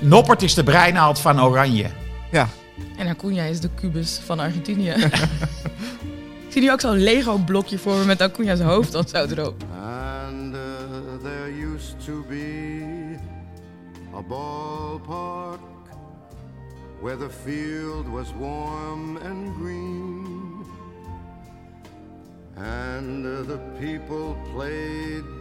[0.00, 1.86] Noppert is de breinaald van Oranje.
[2.30, 2.48] Ja.
[2.96, 4.94] En Acuna is de kubus van Argentinië.
[6.46, 9.64] Ik zie nu ook zo'n Lego-blokje voor me met Acuna's hoofd dan zo erop.
[9.82, 10.60] And uh,
[11.22, 13.16] there used to be
[14.14, 15.60] a ballpark
[17.00, 20.26] where the field was warm and green.
[22.56, 25.39] And uh, the people played.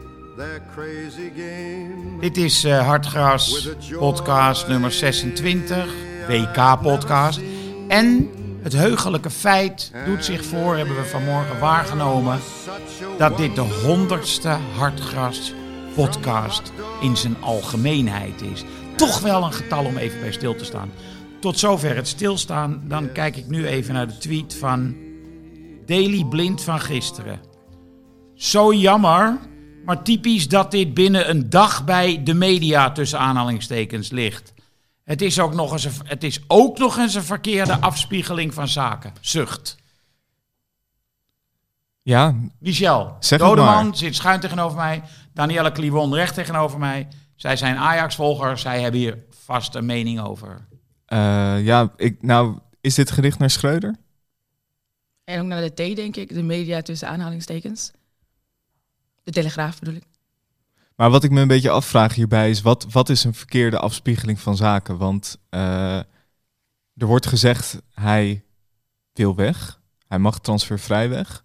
[2.20, 5.94] Dit is uh, Hartgras, podcast nummer 26,
[6.28, 7.40] WK-podcast.
[7.88, 8.30] En
[8.62, 12.40] het heugelijke feit doet zich voor, hebben we vanmorgen waargenomen,
[13.18, 15.54] dat dit de honderdste Hartgras
[15.96, 18.64] podcast in zijn algemeenheid is.
[18.96, 20.92] Toch wel een getal om even bij stil te staan.
[21.40, 22.82] Tot zover het stilstaan.
[22.88, 24.96] Dan kijk ik nu even naar de tweet van
[25.86, 27.40] Daily Blind van gisteren.
[28.34, 29.38] Zo jammer,
[29.90, 34.54] maar typisch dat dit binnen een dag bij de media tussen aanhalingstekens ligt.
[35.04, 38.68] Het is ook nog eens een, het is ook nog eens een verkeerde afspiegeling van
[38.68, 39.14] zaken.
[39.22, 39.78] Zucht.
[42.02, 43.98] Ja, Michel, Zeg het Dodeman maar.
[43.98, 45.02] zit schuin tegenover mij.
[45.34, 47.08] Danielle Kliwon recht tegenover mij.
[47.36, 48.62] Zij zijn Ajax-volgers.
[48.62, 50.68] Zij hebben hier vast een mening over.
[51.06, 53.96] eh, ja ik, nou, is dit gericht naar Schreuder?
[55.24, 56.34] En ook naar de T, denk ik.
[56.34, 57.92] De media tussen aanhalingstekens.
[59.30, 60.04] De Telegraaf bedoel ik.
[60.96, 64.40] Maar wat ik me een beetje afvraag hierbij is, wat, wat is een verkeerde afspiegeling
[64.40, 64.98] van zaken?
[64.98, 65.98] Want eh,
[66.96, 68.44] er wordt gezegd, hij
[69.14, 69.82] wil weg.
[70.08, 71.44] Hij mag transfervrij weg.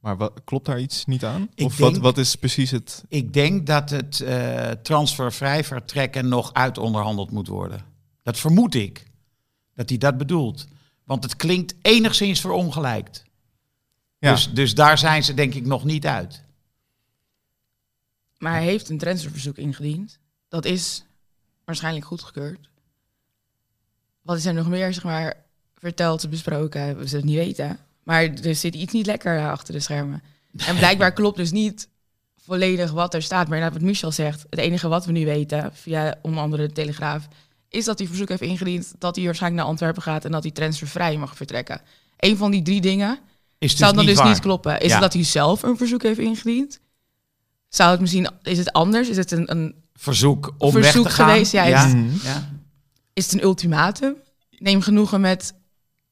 [0.00, 1.48] Maar wat, klopt daar iets niet aan?
[1.54, 3.04] Ik of wat, denk- wat is precies het...
[3.08, 7.84] Ik denk dat het eh, transfervrij vertrekken nog uitonderhandeld moet worden.
[8.22, 9.06] Dat vermoed ik.
[9.74, 10.66] Dat hij dat bedoelt.
[11.04, 13.24] Want het klinkt enigszins verongelijkt.
[14.18, 16.44] Ja, Dus, dus daar zijn ze denk ik nog niet uit.
[18.44, 20.18] Maar hij heeft een transferverzoek ingediend.
[20.48, 21.04] Dat is
[21.64, 22.68] waarschijnlijk goedgekeurd.
[24.22, 25.34] Wat is er nog meer, zeg maar,
[25.74, 26.86] verteld, besproken?
[26.98, 27.78] We zullen het niet weten.
[28.02, 30.22] Maar er zit iets niet lekker eh, achter de schermen.
[30.66, 31.88] En blijkbaar klopt dus niet
[32.36, 33.48] volledig wat er staat.
[33.48, 36.72] Maar inderdaad, wat Michel zegt, het enige wat we nu weten, via onder andere de
[36.72, 37.28] Telegraaf,
[37.68, 40.52] is dat hij verzoek heeft ingediend dat hij waarschijnlijk naar Antwerpen gaat en dat hij
[40.52, 41.80] transfervrij mag vertrekken.
[42.16, 43.18] Een van die drie dingen
[43.58, 44.32] Is dus zou dan niet dus waar.
[44.32, 44.80] niet kloppen.
[44.80, 45.00] Is Ja.
[45.00, 46.80] dat hij zelf een verzoek heeft ingediend?
[47.74, 49.08] Zou het misschien, is het anders?
[49.08, 51.28] Is het een, een Verzoek om Verzoek weg te gaan.
[51.28, 51.86] geweest, ja, ja.
[51.86, 52.48] is- ja.
[53.12, 54.14] is het een ultimatum?
[54.50, 55.54] Neem genoegen met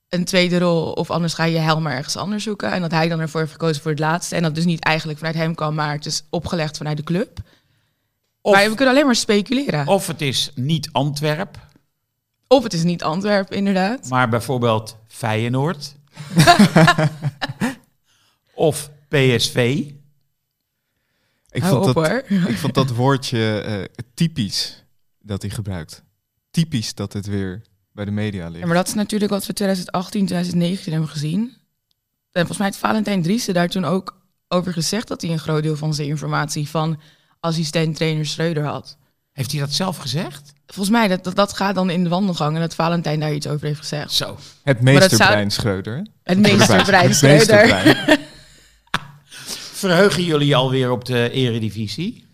[0.09, 2.73] een tweede rol of anders ga je Helmer ergens anders zoeken.
[2.73, 4.37] En dat hij dan ervoor heeft gekozen voor het laatste.
[4.37, 7.39] En dat dus niet eigenlijk vanuit hem kwam, maar het is opgelegd vanuit de club.
[8.41, 9.81] Of, maar we kunnen alleen maar speculeren.
[9.81, 11.59] Of, of het is niet Antwerp,
[12.49, 14.09] het is niet Antwerpen, inderdaad.
[14.09, 15.95] maar bijvoorbeeld Feyenoord.
[18.55, 19.85] of PSV.
[21.53, 22.39] Ik, Hou vond op dat, hoor.
[22.53, 24.85] ik vond dat woordje eh, typisch
[25.19, 26.03] dat hij gebruikt.
[26.51, 28.61] Typisch dat het weer bij de media ligt.
[28.61, 31.41] Ja, maar dat is natuurlijk wat we 2018, 2019 hebben gezien.
[32.33, 35.09] En volgens mij heeft Valentijn Driessen daar toen ook over gezegd...
[35.09, 37.01] dat hij een groot deel van zijn informatie van
[37.41, 38.97] assistent-trainer Schreuder had.
[39.33, 40.53] Heeft hij dat zelf gezegd?
[40.67, 43.47] Volgens mij, dat, dat, dat gaat dan in de wandelgang en dat Valentijn daar iets
[43.47, 44.13] over heeft gezegd.
[44.13, 44.39] Zo.
[44.63, 45.97] Het meesterbrein Schreuder.
[45.97, 46.03] hè?
[46.23, 48.19] Het meesterbrein Het Schreuder.
[49.83, 52.27] Verheugen jullie alweer op de eredivisie?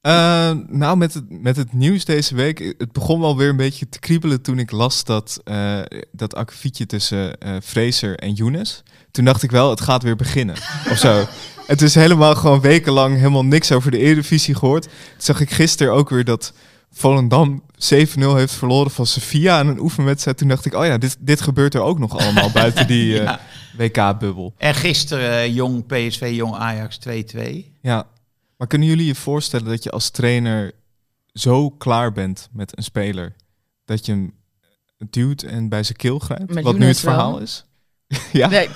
[0.00, 3.88] Eh, nou, met het, met het nieuws deze week, het begon wel weer een beetje
[3.88, 5.80] te kriebelen toen ik las dat, eh
[6.12, 8.82] dat akkefietje tussen eh Fraser en Younes.
[9.10, 10.56] Toen dacht ik wel, het gaat weer beginnen.
[10.92, 11.24] of zo.
[11.66, 14.82] Het is helemaal gewoon wekenlang helemaal niks over de Eredivisie gehoord.
[14.82, 16.52] Toen zag ik gisteren ook weer dat
[16.92, 17.76] Volendam 7-0
[18.18, 20.38] heeft verloren van Sevilla aan een oefenwedstrijd.
[20.38, 23.20] Toen dacht ik, oh ja, dit, dit gebeurt er ook nog allemaal buiten die
[23.76, 24.54] WK-bubbel.
[24.56, 27.40] En gisteren eh, jong PSV, jong Ajax 2-2.
[27.80, 28.06] Ja,
[28.56, 30.72] maar kunnen jullie je voorstellen dat je als trainer
[31.32, 33.36] zo klaar bent met een speler
[33.84, 34.34] dat je hem
[35.10, 36.54] duwt en bij zijn keel grijpt.
[36.54, 37.40] Met wat nu het verhaal wel.
[37.40, 37.64] is.
[38.32, 38.48] ja.
[38.48, 38.68] Nee.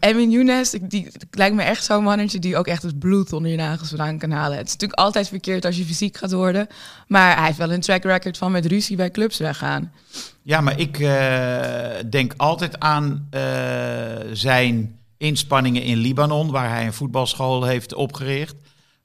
[0.00, 3.50] Emin Younes, ik- die lijkt me echt zo'n mannetje die ook echt het bloed onder
[3.50, 4.56] je nagels vandaan kan halen.
[4.58, 6.66] Het is natuurlijk altijd verkeerd als je fysiek gaat worden.
[7.08, 9.92] Maar hij heeft wel een track record van met ruzie bij clubs weggaan.
[10.42, 13.40] Ja, maar ik eh, denk altijd aan eh,
[14.32, 18.54] zijn inspanningen in Libanon, waar hij een voetbalschool heeft opgericht.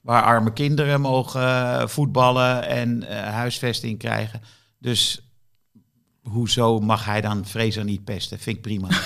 [0.00, 3.02] Waar arme kinderen mogen eh, voetballen en
[3.32, 4.40] huisvesting krijgen.
[4.78, 5.20] Dus
[6.22, 8.38] hoezo mag hij dan Fraser niet pesten?
[8.38, 8.88] Vind ik prima.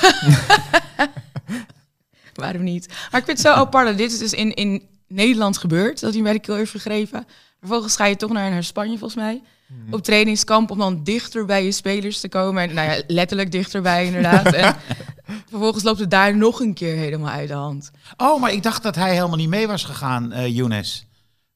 [2.34, 2.88] Waarom niet?
[2.88, 6.00] Maar ik vind het zo apart dat dit is dus in, in Nederland gebeurd.
[6.00, 7.26] Dat hij bij de keel heeft gegrepen.
[7.58, 9.42] Vervolgens ga je toch naar, naar Spanje volgens mij.
[9.90, 12.62] Op trainingskamp om dan dichter bij je spelers te komen.
[12.62, 14.52] En nou ja, letterlijk dichterbij inderdaad.
[14.52, 14.76] en
[15.50, 17.90] vervolgens loopt het daar nog een keer helemaal uit de hand.
[18.16, 21.06] Oh, maar ik dacht dat hij helemaal niet mee was gegaan, eh Younes,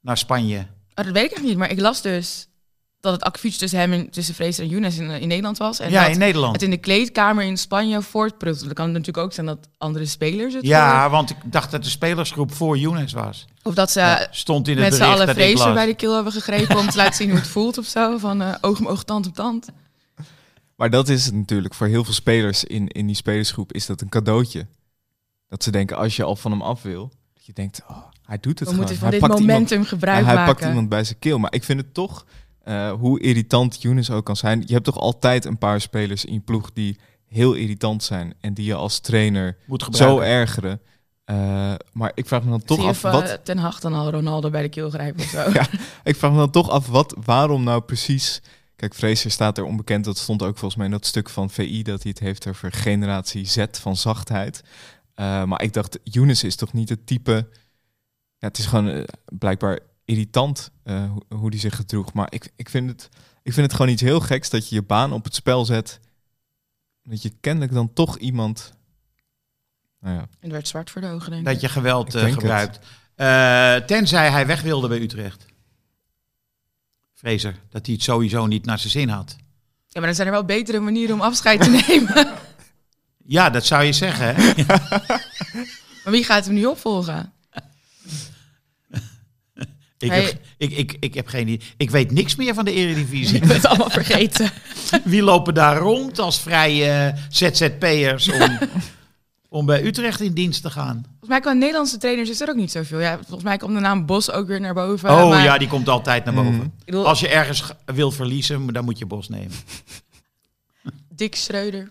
[0.00, 0.66] naar Spanje.
[0.94, 2.48] Oh, dat weet ik echt niet, maar ik las dus
[3.00, 5.79] dat het akkefietje tussen hem en tussen Fraser en Younes in, in Nederland was.
[5.79, 6.53] En ja, dat in Nederland.
[6.53, 8.67] het in de kleedkamer in Spanje voortpruttelde.
[8.67, 11.91] Dat kan natuurlijk ook zijn dat andere spelers het Ja, want ik dacht dat de
[11.91, 13.47] spelersgroep voor Younes was.
[13.62, 16.15] Of dat ze Ja, stond in het met z'n bericht allen Fraser bij de keel
[16.15, 18.19] hebben gegrepen om te laten zien hoe het voelt of zo.
[18.19, 19.69] Van eh, oog om oog, tand op tand.
[20.77, 21.75] Maar dat is het natuurlijk.
[21.75, 24.67] Voor heel veel spelers in, in die spelersgroep is dat een cadeautje.
[25.49, 28.39] Dat ze denken, als je al van hem af wil, dat je denkt, oh, hij
[28.41, 28.79] doet het We gewoon.
[28.79, 30.55] moeten van hij dit pakt momentum iemand, gebruik hij maken.
[30.55, 31.39] pakt iemand bij zijn keel.
[31.39, 32.27] Maar ik vind het toch,
[32.69, 34.62] eh, hoe irritant Younes ook kan zijn.
[34.67, 38.35] Je hebt toch altijd een paar spelers in je ploeg die heel irritant zijn.
[38.41, 40.26] En die je als trainer Moet zo gebruiken.
[40.26, 40.81] ergeren.
[41.25, 43.81] Eh, maar ik vraag me dan toch Zie je af, of, wat, eh, Ten Hag
[43.81, 45.50] dan al Ronaldo bij de keel grijpen of zo.
[45.59, 45.67] Ja.
[46.05, 48.43] ik vraag me dan toch af, wat, waarom nou precies...
[48.76, 50.05] Kijk, Fraser staat er onbekend.
[50.05, 51.82] Dat stond ook volgens mij in dat stuk van VI...
[51.82, 54.62] dat hij het heeft over generatie Z van zachtheid.
[55.14, 57.49] Eh, maar ik dacht, Younes is toch niet het type...
[58.38, 62.12] Ja, het is gewoon blijkbaar irritant eh, hoe, hoe die zich gedroeg.
[62.12, 63.08] Maar ik, ik, vind het,
[63.43, 64.50] ik vind het gewoon iets heel geks...
[64.50, 66.00] dat je je baan op het spel zet...
[67.02, 68.72] dat je kennelijk dan toch iemand...
[70.00, 71.52] Nou ja, Het werd zwart voor de ogen, denk ik.
[71.52, 72.78] Dat je geweld eh, denk gebruikt.
[73.14, 75.46] Eh, tenzij hij weg wilde bij Utrecht.
[77.14, 79.37] Fraser, dat hij het sowieso niet naar zijn zin had.
[79.87, 82.32] Ja, maar dan zijn er wel betere manieren om afscheid te nemen.
[83.25, 84.34] Ja, dat zou je zeggen.
[84.34, 84.64] Hè?
[86.02, 87.32] maar wie gaat hem nu opvolgen?
[89.99, 91.69] Ik, heb, ik, ik, ik heb geen idee.
[91.77, 93.37] Ik weet niks meer van de Eredivisie.
[93.37, 94.50] Ik ben het allemaal vergeten.
[95.05, 98.59] Wie lopen daar rond als vrije ZZP'ers om,
[99.59, 101.05] om bij Utrecht in dienst te gaan?
[101.09, 103.00] Volgens mij qua Nederlandse trainers is er ook niet zoveel.
[103.00, 105.11] Ja, volgens mij komt de naam Bos ook weer naar boven.
[105.11, 106.73] Oh maar ja, die komt altijd naar boven.
[106.85, 109.53] Bedoel, Als je ergens wil verliezen, dan moet je Bos nemen.
[111.09, 111.91] Dick Schreuder.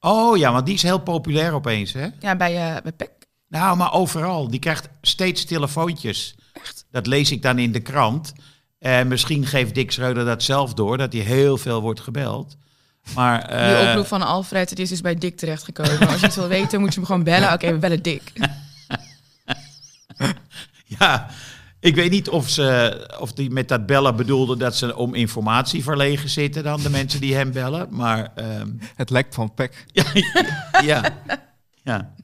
[0.00, 2.06] Oh ja, want die is heel populair opeens, hè?
[2.20, 3.10] Ja, bij, eh bij PEC.
[3.48, 4.48] Nou, maar overal.
[4.50, 6.34] Die krijgt steeds telefoontjes.
[6.90, 8.32] Dat lees ik dan in de krant.
[8.78, 12.56] En misschien geeft Dick Schreuder dat zelf door, dat hij heel veel wordt gebeld.
[13.14, 16.08] Maar, Die eh, oproep van Alfred, het is dus bij Dick terechtgekomen.
[16.08, 17.52] Als je het wil weten, moet je hem gewoon bellen.
[17.52, 18.32] Oké, we bellen Dick.
[20.98, 21.30] Ja,
[21.80, 25.82] ik weet niet of ze of die met dat bellen bedoelde dat ze om informatie
[25.82, 27.86] verlegen zitten dan de mensen die hem bellen.
[27.90, 29.86] Maar ehm, het lek van Peck.
[30.84, 31.18] ja,
[31.82, 32.14] ja.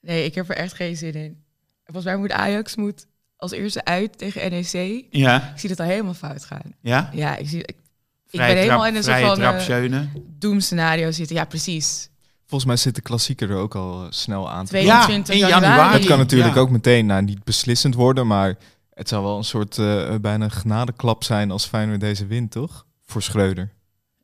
[0.00, 1.44] Nee, ik heb er echt geen zin in.
[1.86, 3.06] Volgens mij moet Ajax moet
[3.36, 5.04] als eerste uit tegen NEC.
[5.10, 6.74] Ja, Ik zie het al helemaal fout gaan.
[6.80, 7.10] ja.
[7.12, 7.58] Ja, ik zie...
[7.60, 7.76] Ik,
[8.30, 10.08] ik ben helemaal in een soort van trap, eh, Schöne.
[10.38, 11.36] doemscenario zitten.
[11.36, 12.10] Ja, precies.
[12.46, 14.64] Volgens mij zit de klassieker er ook al eh, snel aan.
[14.66, 14.86] te komen.
[14.88, 15.64] 22 in januari.
[15.66, 15.96] januari.
[15.98, 16.60] Het kan natuurlijk Ja.
[16.60, 18.54] ook meteen nou, niet beslissend worden, maar
[18.94, 22.86] het zou wel een soort eh, bijna genadeklap zijn als Feyenoord deze wint, toch?
[23.04, 23.72] Voor Schreuder.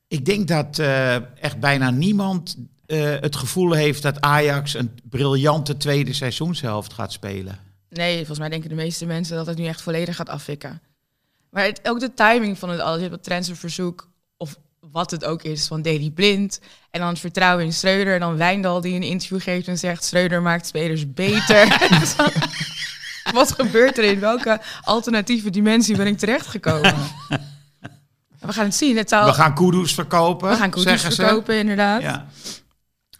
[0.09, 2.57] Ik denk dat eh, echt bijna niemand
[2.93, 7.59] eh, het gevoel heeft dat Ajax een briljante tweede seizoenshelft gaat spelen.
[7.89, 10.81] Nee, volgens mij denken de meeste mensen dat het nu echt volledig gaat afvikken.
[11.51, 12.97] Maar het, ook de timing van het alles.
[12.97, 16.61] Je hebt het transferverzoek, of wat het ook is, van Daily Blind.
[16.91, 18.15] En dan het vertrouwen in Schreuder.
[18.15, 20.05] En dan Wijndal die een interview geeft en zegt...
[20.05, 21.79] Schreuder maakt spelers beter.
[23.35, 26.95] Wat gebeurt er in welke alternatieve dimensie ben ik terechtgekomen?
[28.47, 28.97] We gaan het zien.
[28.97, 31.13] Het zou, We gaan Kudus verkopen, we gaan ze.
[31.13, 32.03] verkopen, inderdaad.
[32.03, 32.27] Ja.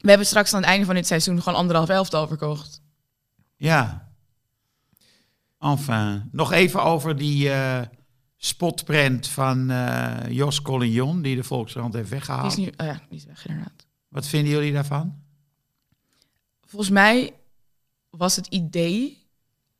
[0.02, 2.80] We hebben straks aan het einde van dit seizoen gewoon anderhalf elftal verkocht.
[3.56, 4.11] ja.
[5.59, 7.80] Enfin, nog even over die eh
[8.37, 12.52] spotprint van eh, Jos Collignon, die de Volkskrant heeft Die weggehaald.
[12.52, 13.87] is, nu, oh ja, die is weg, inderdaad.
[14.09, 15.14] Wat vinden jullie daarvan?
[16.66, 17.32] Volgens mij
[18.11, 19.26] was het idee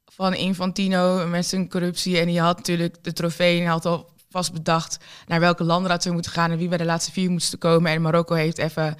[0.05, 2.19] van Infantino met zijn corruptie.
[2.19, 6.03] En die had natuurlijk de trofee en had al vast bedacht naar welke landen dat
[6.03, 7.93] zou moeten gaan en wie bij de laatste vier moesten komen.
[7.93, 8.97] En Marokko heeft even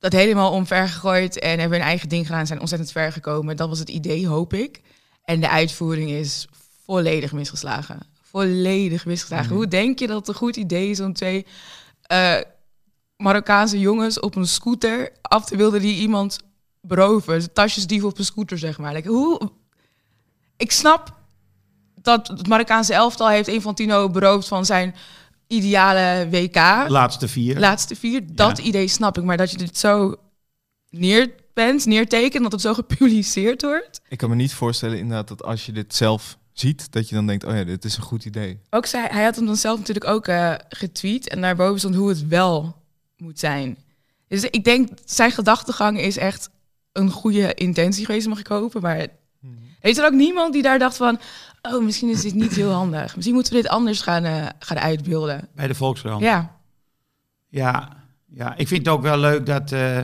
[0.00, 3.56] dat helemaal omver gegooid en hebben hun eigen ding gedaan, zijn ontzettend ver gekomen.
[3.56, 4.80] Dat was het idee, hoop ik.
[5.24, 6.48] En de uitvoering is
[6.84, 8.00] volledig misgeslagen.
[8.22, 9.46] volledig misgedragen.
[9.46, 9.54] Mhm.
[9.54, 11.46] Hoe denk je dat het een goed idee is om twee
[12.02, 12.36] eh,
[13.16, 16.38] Marokkaanse jongens op een scooter af te wilden die iemand
[16.80, 17.52] beroven?
[17.52, 18.92] Tasjesdief op een scooter, zeg maar.
[18.92, 19.50] Like, hoe...
[20.56, 21.18] Ik snap
[21.94, 24.94] dat het Marokkaanse elftal heeft Infantino beroofd van zijn
[25.50, 26.54] ideale WK.
[26.88, 27.58] Laatste vier.
[27.58, 29.24] Laatste vier, dat idee snap ik.
[29.24, 30.16] Maar dat je dit zo
[30.90, 34.00] neer bent, neertekent, dat het zo gepubliceerd wordt.
[34.08, 37.26] Ik kan me niet voorstellen inderdaad dat als je dit zelf ziet, dat je dan
[37.26, 38.60] denkt, oh ja, dit is een goed idee.
[38.70, 41.28] Ook zei, hij had hem dan zelf natuurlijk ook eh, getweet.
[41.28, 42.76] En daarboven stond hoe het wel
[43.16, 43.76] moet zijn.
[44.28, 46.50] Dus ik denk, zijn gedachtegang is echt
[46.92, 48.82] een goede intentie geweest, mag ik hopen.
[48.82, 49.06] Maar
[49.80, 51.20] is er ook niemand die daar dacht van...
[51.62, 53.14] oh, misschien is dit niet heel handig.
[53.14, 55.48] Misschien moeten we dit anders gaan, eh, gaan uitbeelden.
[55.54, 56.22] Bij de Volkskrant.
[56.22, 56.58] Ja,
[57.48, 57.88] Ja,
[58.26, 60.00] ja, ik vind het ook wel leuk dat eh,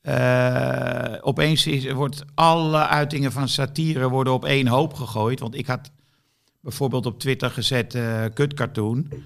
[0.00, 5.40] eh, opeens is, wordt alle uitingen van satire worden op één hoop gegooid.
[5.40, 5.90] Want ik had
[6.60, 7.98] bijvoorbeeld op Twitter gezet
[8.34, 9.08] kutcartoon.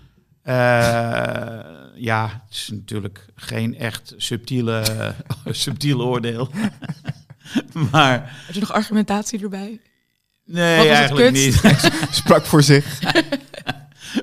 [1.99, 4.83] Ja, het is natuurlijk geen echt subtiele,
[5.45, 6.49] subtiele oordeel.
[7.93, 9.81] maar had je nog argumentatie erbij?
[10.47, 11.61] Nee, Wat was het eigenlijk niet.
[12.11, 12.85] Sprak voor zich.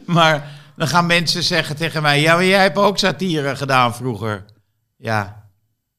[0.05, 4.45] Maar dan gaan mensen zeggen tegen mij: Ja, maar jij hebt ook satire gedaan vroeger.
[4.97, 5.49] Ja,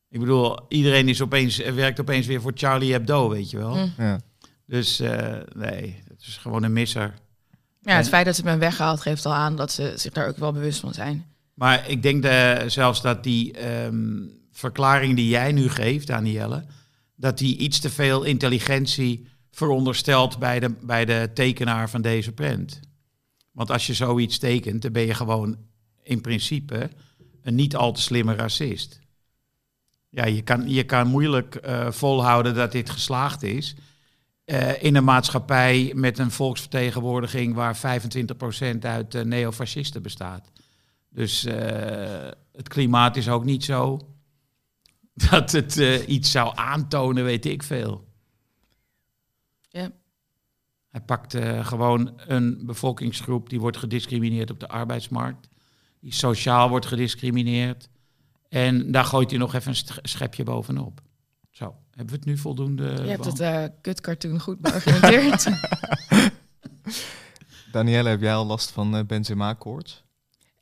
[0.09, 3.77] ik bedoel, iedereen is opeens, werkt opeens weer voor Charlie Hebdo, weet je wel.
[3.77, 3.93] Mm.
[3.99, 4.21] Ja.
[4.67, 7.15] Dus eh, nee, het is gewoon een misser.
[7.81, 10.29] Ja, het feit dat ze hem hebben weggehaald geeft al aan dat ze zich daar
[10.29, 11.27] ook wel bewust van zijn.
[11.55, 16.65] Maar ik denk de, zelfs dat die ehm, verklaring die jij nu geeft, Danielle,
[17.17, 22.81] dat die iets te veel intelligentie veronderstelt bij de, bij de tekenaar van deze print.
[23.53, 25.57] Want als je zoiets tekent, dan ben je gewoon
[26.03, 26.91] in principe
[27.43, 29.01] een niet al te slimme racist.
[30.09, 33.75] Ja, je kan, je kan moeilijk eh, volhouden dat dit geslaagd is.
[34.45, 40.51] eh, in een maatschappij met een volksvertegenwoordiging waar 25% uit eh, neofascisten bestaat.
[41.11, 41.43] Dus
[42.53, 43.99] het klimaat is ook niet zo
[45.31, 48.14] dat het iets zou aantonen, weet ik veel.
[49.75, 49.91] Ja.
[50.89, 55.49] Hij pakt eh, gewoon een bevolkingsgroep die wordt gediscrimineerd op de arbeidsmarkt.
[56.01, 57.89] Die sociaal wordt gediscrimineerd.
[58.49, 61.01] En daar gooit hij nog even een sch- schepje bovenop.
[61.51, 62.85] Zo, hebben we het nu voldoende?
[62.85, 65.47] Je hebt het eh kutcartoon goed beargumenteerd.
[67.73, 70.05] Danielle, heb jij al last van eh, Benzema-koorts?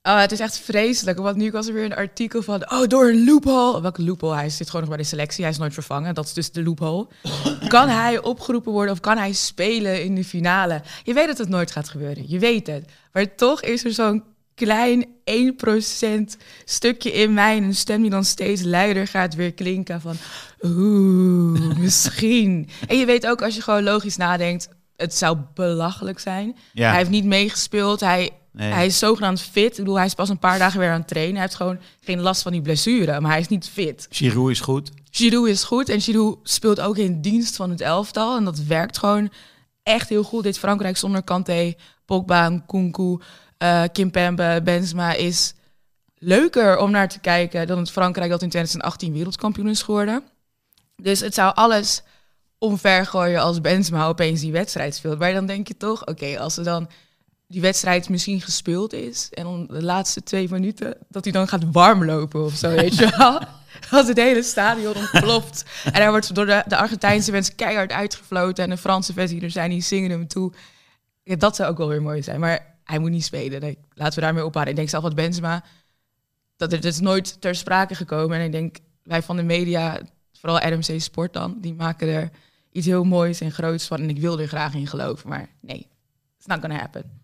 [0.03, 1.19] Oh, het is echt vreselijk.
[1.19, 2.71] Want nu was er weer een artikel van...
[2.73, 3.81] Oh, door een loophole.
[3.81, 4.35] Welke loophole?
[4.35, 5.43] Hij zit gewoon nog bij de selectie.
[5.43, 6.15] Hij is nooit vervangen.
[6.15, 7.07] Dat is dus de loophole.
[7.69, 10.83] kan hij opgeroepen worden of kan hij spelen in de finale?
[11.03, 12.25] Je weet dat het nooit gaat gebeuren.
[12.27, 12.91] Je weet het.
[13.13, 17.57] Maar toch is er zo'n klein 1% stukje in mij...
[17.57, 20.17] en een stem die dan steeds luider gaat weer klinken van...
[20.63, 22.69] Oeh, misschien.
[22.89, 24.69] en je weet ook als je gewoon logisch nadenkt...
[24.97, 26.57] Het zou belachelijk zijn.
[26.73, 26.89] Ja.
[26.89, 28.01] Hij heeft niet meegespeeld.
[28.01, 28.73] Hij Nee.
[28.73, 29.71] hij is zogenaamd fit.
[29.71, 31.35] Ik bedoel, hij is pas een paar dagen weer aan het trainen.
[31.35, 34.07] Hij heeft gewoon geen last van die blessure, maar hij is niet fit.
[34.11, 34.91] Giroud is goed.
[35.11, 38.37] Giroud is goed en Giroud speelt ook in dienst van het elftal.
[38.37, 39.33] En dat werkt gewoon
[39.83, 40.43] echt heel goed.
[40.43, 43.19] Dit Frankrijk zonder Kanté, Pogba, Nkunku,
[43.59, 45.55] eh Kimpembe, Benzema is
[46.15, 50.23] leuker om naar te kijken dan het Frankrijk dat in 2018 wereldkampioen is geworden.
[50.97, 52.03] Dus het zou alles
[52.59, 55.19] omver gooien als Benzema opeens die wedstrijd speelt.
[55.19, 56.89] Maar dan denk je toch, oké, als er dan
[57.53, 61.71] die wedstrijd misschien gespeeld is en dan de laatste twee minuten dat hij dan gaat
[61.73, 63.41] warmlopen of zo, weet je wel.
[63.91, 65.65] Dat het hele stadion ontploft.
[65.85, 69.41] En hij wordt door de, de Argentijnse mensen keihard uitgefloten en de Franse fans die
[69.41, 70.53] er zijn, die zingen hem toe.
[71.23, 72.41] Ja, dat zou ook wel weer mooi zijn.
[72.41, 73.77] Maar hij moet niet spelen.
[73.95, 74.73] Laten we daarmee ophouden.
[74.73, 75.65] Ik denk zelf dat Benzema,
[76.57, 78.39] dat het is nooit ter sprake gekomen.
[78.39, 80.01] En ik denk, wij van de media,
[80.33, 82.31] vooral RMC Sport dan, die maken er
[82.73, 84.01] iets heel moois en groots van.
[84.01, 85.89] En ik wil er graag in geloven, maar nee,
[86.39, 87.22] it's not gonna happen.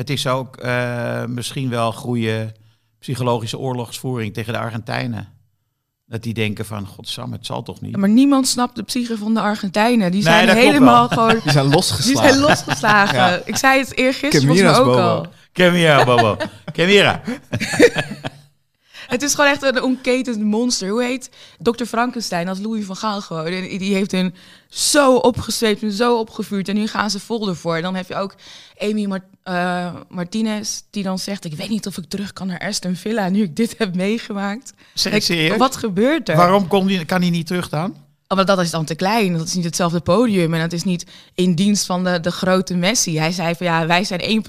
[0.00, 2.52] Het is ook eh, misschien wel goede
[2.98, 5.28] psychologische oorlogsvoering tegen de Argentijnen.
[6.06, 7.96] Dat die denken van, godsam, het zal toch niet.
[7.96, 10.10] Maar niemand snapt de psyche van de Argentijnen.
[10.10, 11.40] Die zijn helemaal gewoon...
[11.42, 12.30] Die zijn Die losgeslagen.
[12.30, 13.16] zijn losgeslagen.
[13.16, 13.40] Ja.
[13.44, 15.08] Ik zei het eergisteren volgens mij Camira's ook Bobo.
[15.08, 15.26] al.
[15.52, 16.36] Camira, Bobo.
[16.72, 17.20] Camira.
[19.10, 20.88] Het is gewoon echt een onketend monster.
[20.88, 21.84] Hoe heet Dr.
[21.84, 23.46] Frankenstein als Louis van Gaal gewoon?
[23.46, 24.34] En die heeft hen
[24.68, 26.68] zo opgezweept en zo opgevuurd.
[26.68, 27.76] En nu gaan ze vol ervoor.
[27.76, 28.34] En dan heb je ook
[28.78, 31.44] Amy eh, Martinez die dan zegt...
[31.44, 34.72] ik weet niet of ik terug kan naar Aston Villa nu ik dit heb meegemaakt.
[34.94, 35.56] Zeg Ik-?
[35.56, 36.36] Wat gebeurt er?
[36.36, 37.96] Waarom kon die, kan hij niet terug dan?
[38.30, 39.32] Oh, maar dat is dan te klein.
[39.32, 40.54] Dat is niet hetzelfde podium.
[40.54, 43.18] En dat is niet in dienst van de, de grote Messi.
[43.18, 44.44] Hij zei van ja, wij zijn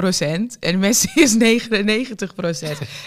[0.55, 1.37] 1% en Messi is 99%.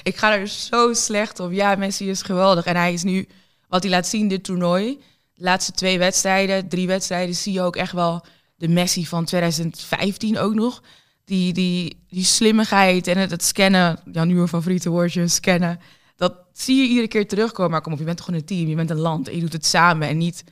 [0.02, 1.52] Ik ga er zo slecht op.
[1.52, 2.64] Ja, Messi is geweldig.
[2.64, 3.28] En hij is nu,
[3.68, 4.98] wat hij laat zien, dit toernooi.
[5.34, 8.24] De laatste twee wedstrijden, drie wedstrijden, zie je ook echt wel
[8.56, 10.82] de Messi van 2015 ook nog.
[11.24, 15.80] die, die, die slimmigheid en het, scannen, jouw nieuwe favoriete woordje, scannen.
[16.16, 17.70] Dat zie je iedere keer terugkomen.
[17.70, 19.40] Maar kom op, je bent toch gewoon een team, je bent een land en je
[19.40, 20.44] doet het samen en niet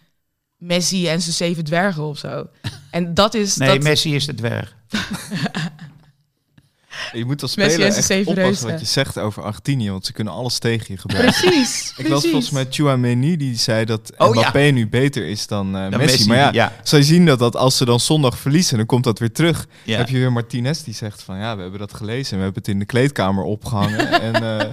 [0.62, 2.46] Messi en zijn zeven dwergen of zo.
[2.90, 3.56] En dat is...
[3.56, 4.76] Nee, dat, Messi is de dwerg.
[7.12, 8.70] Je moet als Messi speler echt zeven oppassen reuzen.
[8.70, 11.40] wat je zegt over Argentinië, want ze kunnen alles tegen je gebruiken.
[11.40, 15.76] Precies, Ik las volgens mij Chouameni, die zei dat Oh, Mbappé nu beter is dan,
[15.76, 16.26] eh, Dan Messi.
[16.26, 16.72] Maar ja, ja.
[16.82, 19.66] zou je zien dat, dat als ze dan zondag verliezen, dan komt dat weer terug.
[19.84, 19.96] Ja.
[19.96, 22.62] heb je weer Martinez die zegt van ja, we hebben dat gelezen en we hebben
[22.62, 24.20] het in de kleedkamer opgehangen.
[24.32, 24.68] en eh,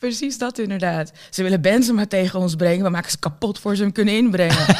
[0.00, 1.12] Precies dat inderdaad.
[1.30, 2.84] Ze willen Benzema tegen ons brengen.
[2.84, 4.66] We maken ze kapot voor ze hem kunnen inbrengen.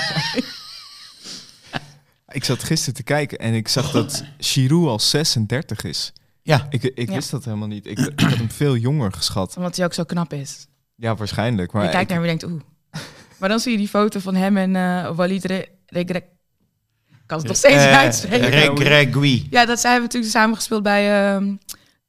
[2.29, 6.13] ik zat gisteren te kijken en ik zag dat Giroud al 36 is.
[6.43, 6.67] Ja.
[6.71, 7.15] Ik, ik Ja.
[7.15, 7.87] wist dat helemaal niet.
[7.87, 9.57] Ik, ik had hem veel jonger geschat.
[9.57, 10.67] Omdat hij ook zo knap is.
[10.95, 11.73] Ja, waarschijnlijk.
[11.73, 12.63] Maar je kijkt ik- naar hem en denkt, oeh.
[13.39, 15.47] Maar dan zie je die foto van hem en eh Walid
[17.27, 18.49] kan het nog steeds niet Eh, uitspreken.
[18.49, 19.47] Regregui.
[19.51, 21.55] Ja, dat zijn we natuurlijk samen gespeeld bij ehm,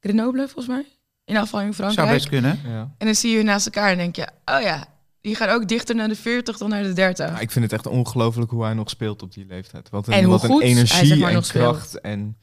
[0.00, 0.86] Grenoble, volgens mij.
[1.24, 2.10] In afval in Zou Frankrijk.
[2.18, 2.60] best kunnen.
[2.64, 2.90] ja.
[2.98, 4.84] En dan zie je naast elkaar en denk je, oh ja,
[5.20, 7.28] die gaan ook dichter naar de 40 dan naar de 30.
[7.28, 9.90] Ja, ik vind het echt ongelooflijk hoe hij nog speelt op die leeftijd.
[9.90, 11.76] Wat een, En hoe wat een hij, energie zeg maar, en nog speelt.
[11.76, 12.00] kracht.
[12.00, 12.36] En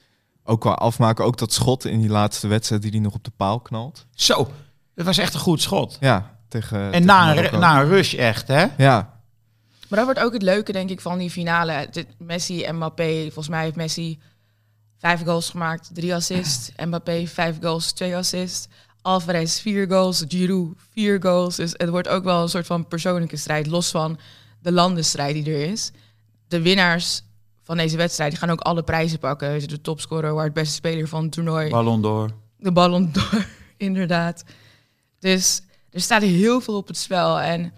[0.44, 3.32] ook qua afmaken, ook dat schot in die laatste wedstrijd die hij nog op de
[3.38, 4.06] paal knalt.
[4.14, 4.48] Zo,
[4.96, 5.98] dat was echt een goed schot.
[6.00, 6.80] Ja, tegen.
[6.80, 8.66] En tegen na een, na een rush echt, hè?
[8.78, 9.20] Ja,
[9.90, 11.88] Maar dat wordt ook het leuke, denk ik, van die finale.
[11.92, 13.22] Dit- Messi en Mbappé.
[13.24, 14.20] Volgens mij heeft Messi
[15.00, 16.72] vijf goals gemaakt, drie assists.
[16.86, 18.68] Mbappé vijf goals, twee assists.
[19.02, 21.56] Alvarez vier goals, Giroud vier goals.
[21.56, 24.20] Dus het wordt ook wel een soort van persoonlijke strijd, los van
[24.62, 25.92] de landenstrijd die er is.
[26.48, 27.22] De winnaars
[27.64, 29.68] van deze wedstrijd die gaan ook alle prijzen pakken.
[29.68, 32.30] De topscorer, waar het beste speler van het toernooi, Ballon d'Or.
[32.58, 33.46] de Ballon d'Or,
[33.78, 34.44] inderdaad.
[35.20, 37.40] Dus er staat heel veel op het spel.
[37.40, 37.74] En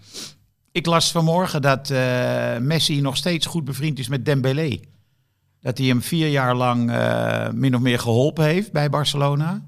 [0.72, 4.80] Ik las vanmorgen dat eh, Messi nog steeds goed bevriend is met Dembélé.
[5.62, 9.62] Dat hij hem vier jaar lang eh, min of meer geholpen heeft bij Barcelona.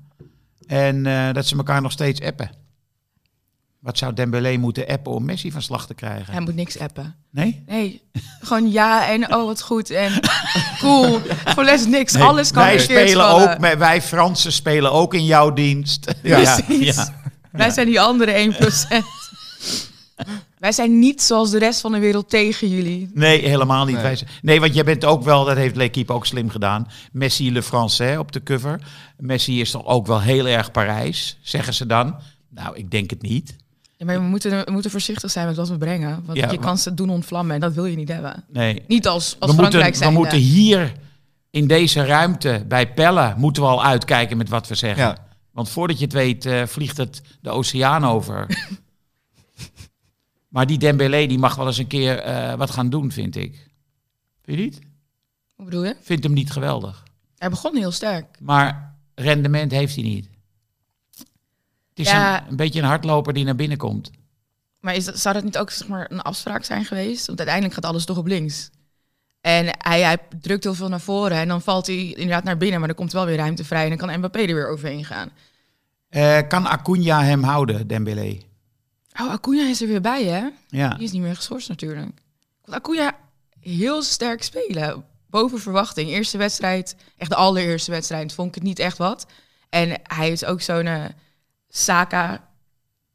[0.67, 2.51] En eh, dat ze elkaar nog steeds appen.
[3.79, 6.31] Wat zou Dembélé moeten appen om Messi van slag te krijgen?
[6.33, 7.15] hij moet niks appen.
[7.31, 7.63] Nee?
[7.67, 8.01] Nee,
[8.41, 10.19] gewoon ja en oh wat goed en
[10.79, 11.19] cool.
[11.45, 13.51] Voor les niks, alles kan wij spelen vallen.
[13.53, 16.13] ook, met- wij Fransen spelen ook in jouw dienst.
[16.23, 16.55] Ja.
[16.65, 17.09] Precies.
[17.51, 18.57] Wij zijn die andere 1%.
[20.63, 23.09] Wij zijn niet zoals de rest van de wereld tegen jullie.
[23.13, 23.93] Nee, helemaal niet.
[23.93, 24.03] Nee.
[24.03, 26.87] Wij zijn- Nee, want jij bent ook wel, dat heeft L'Equipe ook slim gedaan.
[27.11, 28.79] Messi Le Français op de cover.
[29.17, 32.15] Messi is toch ook wel heel erg Parijs, zeggen ze dan.
[32.49, 33.55] Nou, ik denk het niet.
[33.97, 36.23] Ja, maar we moeten, we moeten voorzichtig zijn met wat we brengen.
[36.25, 38.43] Want Ja, je kan ze doen ontvlammen en dat wil je niet hebben.
[38.51, 38.83] Nee.
[38.87, 40.13] Niet als, als we Frankrijk moeten, we zijn.
[40.13, 40.93] moeten hier
[41.49, 45.03] in deze ruimte bij Pelle moeten we al uitkijken met wat we zeggen.
[45.03, 45.17] Ja.
[45.51, 48.45] Want voordat je het weet eh, vliegt het de oceaan over.
[50.53, 53.67] maar die Dembélé die mag wel eens een keer eh, wat gaan doen, vind ik.
[54.43, 54.79] Vind je niet?
[55.55, 55.95] Hoe bedoel je?
[56.01, 57.03] Vind hem niet geweldig.
[57.37, 58.25] Hij begon heel sterk.
[58.39, 60.29] Maar rendement heeft hij niet.
[61.89, 62.41] Het is Ja.
[62.43, 64.11] een, een beetje een hardloper die naar binnen komt.
[64.79, 67.25] Maar is dat, zou dat niet ook zeg maar, een afspraak zijn geweest?
[67.25, 68.69] Want uiteindelijk gaat alles toch op links.
[69.41, 72.79] En hij, hij drukt heel veel naar voren en dan valt hij inderdaad naar binnen,
[72.79, 75.29] maar dan komt wel weer ruimte vrij en dan kan Mbappé er weer overheen gaan.
[76.09, 78.37] Eh, kan Acuna hem houden, Dembélé?
[79.21, 80.47] Oh, Acuna is er weer bij, hè?
[80.67, 80.89] Ja.
[80.93, 82.09] Die is niet meer geschorst natuurlijk.
[82.65, 83.15] Want Acuna
[83.59, 85.05] heel sterk spelen.
[85.29, 86.09] Boven verwachting.
[86.09, 89.25] Eerste wedstrijd, echt de allereerste wedstrijd, vond ik het niet echt wat.
[89.69, 91.03] En hij is ook zo'n eh,
[91.69, 92.51] Saka...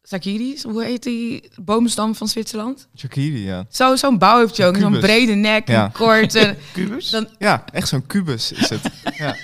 [0.02, 2.88] Sakiri, hoe heet die boomstam van Zwitserland?
[2.96, 3.66] Shakiri, ja.
[3.70, 4.76] Zo, zo'n bouw heeft ook.
[4.76, 5.84] Zo'n brede nek, Ja.
[5.84, 6.34] en kort.
[6.34, 7.10] En Kubus?
[7.10, 8.80] dan, Ja, echt zo'n kubus is het.
[9.18, 9.36] ja.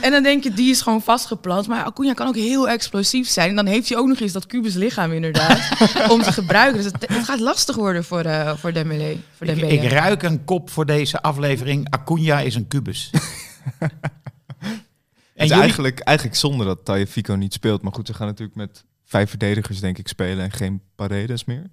[0.00, 1.66] En dan denk je, die is gewoon vastgeplant.
[1.66, 3.48] Maar Acuna kan ook heel explosief zijn.
[3.48, 5.58] En dan heeft hij ook nog eens dat kubus lichaam inderdaad.
[6.12, 6.82] om te gebruiken.
[6.82, 9.16] Dus het, het gaat lastig worden voor, eh voor Dembélé.
[9.36, 9.82] Voor Ik, Dembélé.
[9.82, 11.86] ik ruik een kop voor deze aflevering.
[11.90, 13.10] Acuna is een kubus.
[13.80, 13.90] Het
[15.34, 17.82] en jullie, eigenlijk, eigenlijk zonde dat Tagliafico niet speelt.
[17.82, 21.70] Maar goed, ze gaan natuurlijk met vijf verdedigers denk ik spelen en geen Paredes meer.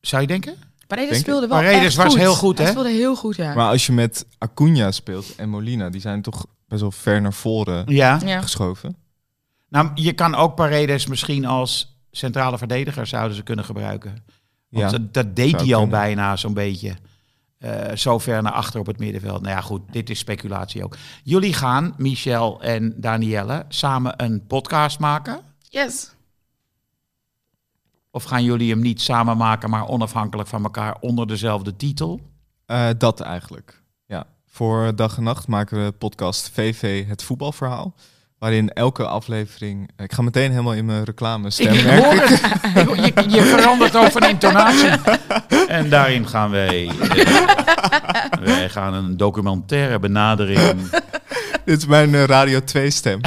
[0.00, 0.54] zou je denken?
[0.86, 2.18] Paredes Denk- speelde wel Paredes echt was goed.
[2.18, 2.72] heel goed, Hij hè?
[2.72, 3.54] speelde heel goed, ja.
[3.54, 6.46] Maar als je met Acuna speelt en Molina, die zijn toch
[6.82, 8.20] best wel ver naar voren Ja.
[8.24, 8.40] ja.
[8.40, 8.96] geschoven.
[9.68, 14.24] Nou, je kan ook Paredes misschien als centrale verdediger zouden ze kunnen gebruiken.
[14.68, 14.98] Want Ja.
[14.98, 15.88] dat, dat deed hij al kunnen.
[15.88, 16.96] bijna zo'n beetje.
[17.58, 19.42] Eh, zo ver naar achter op het middenveld.
[19.42, 20.96] Nou ja, goed, dit is speculatie ook.
[21.22, 25.40] Jullie gaan, Michel en Danielle, samen een podcast maken?
[25.68, 26.14] Yes.
[28.10, 32.20] Of gaan jullie hem niet samen maken, maar onafhankelijk van elkaar onder dezelfde titel?
[32.66, 33.82] Eh, dat eigenlijk.
[34.54, 37.94] Voor dag en nacht maken we podcast VV Het Voetbalverhaal.
[38.38, 39.90] Waarin elke aflevering...
[39.96, 41.72] Ik ga meteen helemaal in mijn reclame stem.
[41.74, 42.14] Ik merk hoor
[42.96, 43.20] ik.
[43.20, 44.88] Je, je verandert ook van intonatie.
[45.68, 46.86] En daarin gaan wij...
[46.86, 50.90] eh, wij gaan een documentaire benadering
[51.64, 53.20] Dit is mijn eh, Radio 2 stem.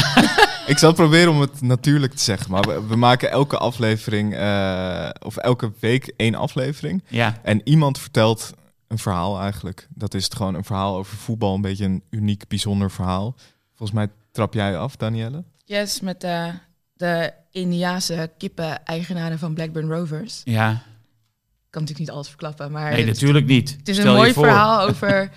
[0.68, 5.10] ik zal proberen om het natuurlijk te zeggen, maar we, we maken elke aflevering, eh,
[5.20, 7.04] of elke week één aflevering.
[7.08, 7.40] Ja.
[7.44, 8.54] En iemand vertelt
[8.88, 9.88] een verhaal eigenlijk.
[9.90, 13.36] Dat is het gewoon een verhaal over voetbal, een beetje een uniek, bijzonder verhaal.
[13.76, 15.44] Volgens mij trap jij af, Danielle.
[15.66, 16.54] Yes, met eh,
[16.94, 20.42] de Indiaanse kippen-eigenaren van Blackburn Rovers.
[20.44, 20.72] Ja.
[20.72, 23.76] Ik kan natuurlijk niet alles verklappen, maar Nee, het, natuurlijk niet.
[23.78, 25.32] het is Stel een mooi verhaal over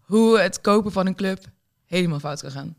[0.00, 1.44] hoe het kopen van een club
[1.86, 2.74] helemaal fout kan gaan.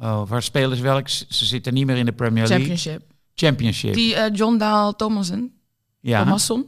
[0.00, 1.08] Oh, waar spelen ze welk?
[1.08, 2.56] Ze zitten niet meer in de Premier League.
[2.56, 3.02] Championship.
[3.34, 3.94] Championship.
[3.94, 5.52] Die eh, John Dahl Thomason,
[6.00, 6.22] ja.
[6.22, 6.66] Thomasson,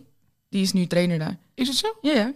[0.48, 1.36] die is nu trainer daar.
[1.54, 1.96] Is het zo?
[2.02, 2.32] Ja, ja.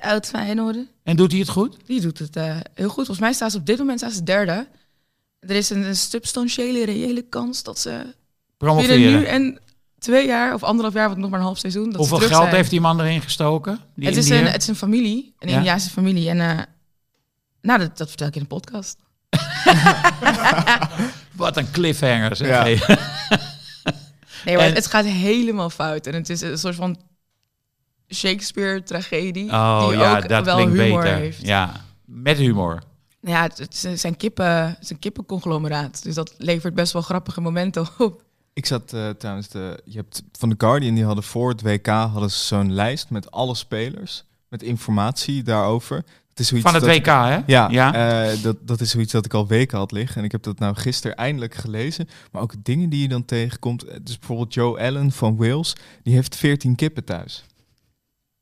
[0.00, 0.76] De oud Feyenoord.
[1.02, 1.76] En doet hij het goed?
[1.86, 2.94] Die doet het eh, heel goed.
[2.94, 4.68] Volgens mij staan ze op dit moment staan ze derde.
[5.40, 8.14] Er is een, een substantiële, reële kans dat ze binnen
[8.56, 8.98] Promoveren.
[9.00, 9.58] nu en
[9.98, 11.84] twee jaar of anderhalf jaar, want nog maar een half seizoen.
[11.90, 12.56] Dat Hoeveel ze terug geld zijn.
[12.56, 13.80] heeft die man erin gestoken?
[13.94, 15.56] Die Het is, een, het is een familie, een Ja?
[15.56, 16.28] Indiaanse familie.
[16.28, 16.58] En eh,
[17.62, 18.96] nou, dat, dat vertel ik in de podcast.
[21.32, 22.48] Wat een cliffhanger, zeg.
[22.48, 22.62] Ja.
[24.44, 26.06] Nee, maar En- het gaat helemaal fout.
[26.06, 26.96] En het is een soort van
[28.14, 29.50] Shakespeare-tragedie.
[29.50, 31.16] Oh die ja, ook dat wel klinkt humor beter.
[31.16, 31.46] heeft.
[31.46, 31.72] Ja,
[32.04, 32.82] met humor.
[33.20, 36.02] Ja, het, het zijn kippen, het is een kippenconglomeraat.
[36.02, 38.22] Dus dat levert best wel grappige momenten op.
[38.52, 41.86] Ik zat uh, trouwens, de, je hebt van The Guardian, die hadden voor het WK
[41.86, 45.96] hadden ze zo'n lijst met alle spelers, met informatie daarover.
[46.30, 47.38] Het is zoiets Van het dat- WK, hè?
[47.46, 47.94] Ja, Ja.
[48.28, 50.16] eh, dat, dat is zoiets dat ik al weken had liggen.
[50.18, 52.08] En ik heb dat nou gisteren eindelijk gelezen.
[52.32, 53.84] Maar ook dingen die je dan tegenkomt.
[53.84, 57.44] Eh, Dus bijvoorbeeld Joe Allen van Wales, die heeft 14 kippen thuis.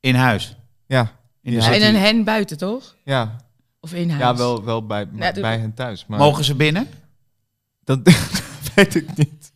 [0.05, 0.55] In huis.
[0.87, 1.73] Ja, In de Ja.
[1.73, 2.95] En een hen buiten, toch?
[3.03, 3.35] ja,
[3.79, 4.21] Of in huis?
[4.21, 6.05] ja wel, wel bij, Ja, doe- bij hen thuis.
[6.07, 6.87] Maar Mogen ze binnen?
[7.83, 7.99] dat
[8.75, 9.51] weet ik niet.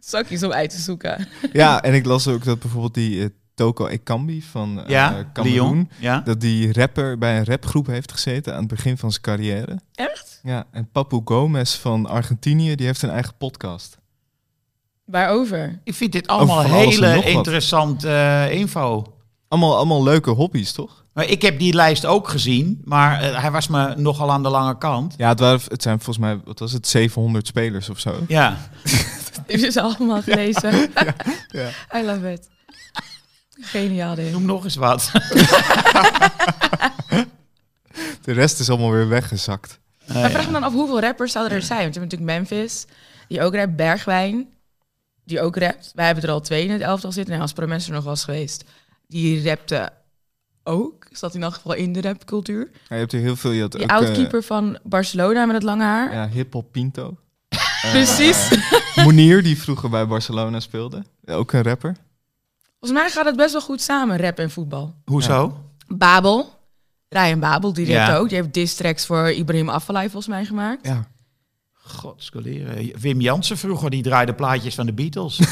[0.00, 1.28] Zakjes om uit te zoeken.
[1.52, 5.90] Ja, en ik las ook dat bijvoorbeeld die eh, Toko Ekambi van eh ja, Cameroen...
[5.98, 6.20] Ja.
[6.20, 9.80] dat die rapper bij een rapgroep heeft gezeten aan het begin van zijn carrière.
[9.94, 10.40] Echt?
[10.42, 13.98] Ja, en Papu Gomez van Argentinië, die heeft een eigen podcast.
[15.04, 15.80] Waarover?
[15.84, 19.14] Ik vind dit allemaal hele interessante eh, info.
[19.50, 21.04] Allemaal, allemaal leuke hobby's, toch?
[21.12, 24.48] Maar ik heb die lijst ook gezien, maar eh, hij was me nogal aan de
[24.48, 25.14] lange kant.
[25.16, 28.14] Ja, het, waren, het zijn volgens mij, wat was het, 700 spelers of zo.
[28.28, 28.56] Ja,
[29.46, 30.90] Heb je ze allemaal gelezen?
[31.48, 31.68] ja.
[32.00, 32.48] I love it.
[33.60, 34.32] Geniaal dit.
[34.32, 35.10] noem nog eens wat.
[38.22, 39.78] De rest is allemaal weer weggezakt.
[40.06, 40.30] Eh, Maar ja.
[40.30, 41.80] vraag me dan af hoeveel rappers zouden er zijn?
[41.82, 42.86] Want je hebt natuurlijk Memphis,
[43.28, 44.48] die ook rapt, Bergwijn,
[45.24, 45.92] die ook rapt.
[45.94, 47.34] Wij hebben er al twee in het elftal zitten.
[47.34, 48.64] En als Promes er nog was geweest,
[49.10, 49.92] die rapte
[50.64, 51.06] ook.
[51.12, 52.68] Zat in elk geval in de rapcultuur.
[52.72, 53.50] Ja, je hebt er heel veel.
[53.50, 56.08] Je had Die ook, outkeeper van Barcelona met het lange haar.
[56.10, 57.16] eh, ja, Hiphop Pinto.
[57.90, 58.48] Precies.
[58.94, 61.04] Monier, die vroeger bij Barcelona speelde.
[61.26, 61.96] Ook een rapper.
[62.78, 64.94] Volgens mij gaat het best wel goed samen, rap en voetbal.
[65.04, 65.64] Hoezo?
[65.88, 66.58] Babel,
[67.08, 68.16] Ryan Babel, die rapt Ja.
[68.16, 68.28] ook.
[68.28, 70.86] Die heeft diss tracks voor Ibrahim Afellay volgens mij gemaakt.
[70.86, 71.08] Ja.
[71.72, 72.30] God.
[73.00, 75.40] Wim Jansen vroeger, die draaide plaatjes van de Beatles.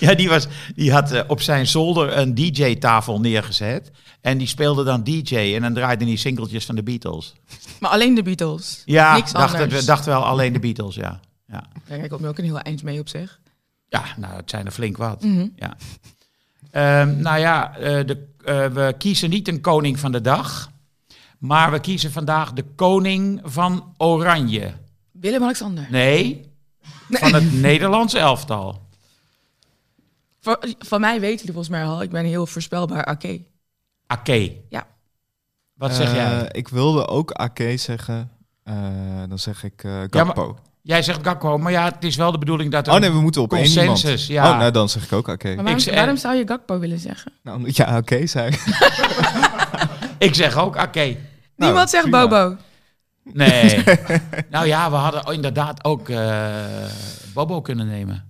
[0.06, 3.90] ja, die, was, die had eh, op zijn zolder een DJ-tafel neergezet.
[4.20, 7.34] En die speelde dan DJ en dan draaide hij singeltjes van de Beatles.
[7.80, 8.82] Maar alleen de Beatles.
[8.84, 11.20] Ja, Niks dacht, dacht wel alleen de Beatles, ja.
[11.46, 13.40] Ja, ik kom er ook een heel eind mee op zich.
[13.88, 15.22] ja nou, het zijn er flink wat.
[15.22, 15.46] Mhm.
[15.56, 15.76] Ja.
[16.70, 20.70] Ehm, nou ja, eh, de, eh, we kiezen niet een koning van de dag.
[21.38, 24.72] Maar we kiezen vandaag de koning van Oranje.
[25.12, 25.86] Willem-Alexander.
[25.90, 26.50] Nee,
[27.08, 28.87] van het Nederlands elftal.
[30.40, 33.44] Voor- Van mij weten jullie volgens mij al, ik ben heel voorspelbaar Ake.
[34.06, 34.56] Ake.
[34.68, 34.86] Ja.
[35.74, 36.48] Wat zeg Eh, jij?
[36.52, 38.30] Ik wilde ook Ake zeggen.
[38.64, 38.74] Eh,
[39.28, 40.58] dan zeg ik eh Gakpo.
[40.82, 43.42] Jij zegt Gakpo, maar ja, het is wel de bedoeling dat oh nee, we moeten
[43.42, 43.86] op één iemand.
[43.88, 44.50] consensus, ja.
[44.50, 45.54] Oh, nou dan zeg ik ook Ake.
[45.54, 47.32] Maar waarom, waarom zou je Gakpo willen zeggen?
[47.42, 48.50] Nou, omdat ja, Ake zei.
[50.18, 51.16] Ik zeg ook Ake.
[51.56, 52.28] Niemand zegt prima.
[52.28, 52.56] Bobo.
[53.22, 53.84] Nee.
[54.50, 56.54] nou ja, we hadden inderdaad ook eh,
[57.34, 58.27] Bobo kunnen nemen.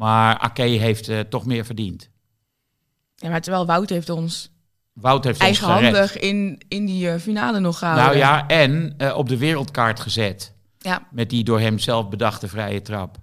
[0.00, 2.08] Maar Ake heeft eh, toch meer verdiend.
[3.14, 4.50] Ja, maar terwijl Wout heeft ons
[4.92, 8.04] Wout heeft ons in, in die eh, finale nog gehouden.
[8.06, 10.54] Nou ja, en eh, op de wereldkaart gezet.
[10.78, 11.06] Ja.
[11.10, 13.16] Met die door hem zelf bedachte vrije trap.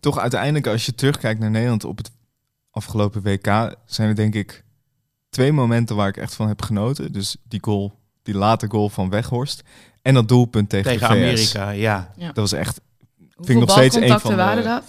[0.00, 2.10] Toch uiteindelijk, als je terugkijkt naar Nederland op het
[2.70, 4.64] afgelopen WK, zijn er denk ik
[5.28, 7.12] twee momenten waar ik echt van heb genoten.
[7.12, 9.62] Dus die goal, die late goal van Weghorst.
[10.02, 11.56] En dat doelpunt tegen, Tegen de VS.
[11.56, 12.12] Amerika, ja.
[12.16, 12.80] Dat was echt
[13.34, 14.84] Hoeveel nog steeds een van de- waren dat?